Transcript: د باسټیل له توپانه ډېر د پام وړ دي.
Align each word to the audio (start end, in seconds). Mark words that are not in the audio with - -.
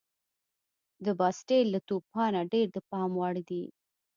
د 1.05 1.07
باسټیل 1.19 1.65
له 1.73 1.79
توپانه 1.89 2.41
ډېر 2.53 2.67
د 2.75 2.77
پام 2.89 3.11
وړ 3.19 3.35
دي. 3.49 3.63